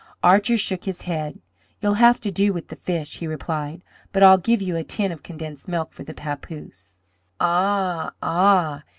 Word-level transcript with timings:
Archer 0.23 0.57
shook 0.57 0.85
his 0.85 1.03
head. 1.03 1.39
"You'll 1.79 1.93
have 1.93 2.19
to 2.21 2.31
do 2.31 2.53
with 2.53 2.69
the 2.69 2.75
fish," 2.75 3.19
he 3.19 3.27
replied; 3.27 3.83
"but 4.11 4.23
I'll 4.23 4.39
give 4.39 4.59
you 4.59 4.75
a 4.75 4.83
tin 4.83 5.11
of 5.11 5.21
condensed 5.21 5.67
milk 5.67 5.93
for 5.93 6.01
the 6.01 6.15
papoose." 6.15 7.01
"Ah, 7.39 8.11
ah! 8.19 8.81